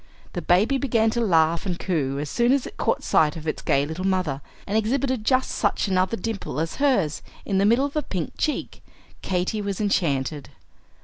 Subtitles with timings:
[0.33, 3.61] The baby began to laugh and coo as soon as it caught sight of its
[3.61, 7.95] gay little mother, and exhibited just such another dimple as hers, in the middle of
[7.95, 8.83] a pink cheek.
[9.21, 10.49] Katy was enchanted.